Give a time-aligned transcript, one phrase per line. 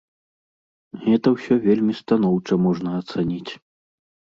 [1.03, 3.51] Гэта ўсё вельмі станоўча можна ацаніць.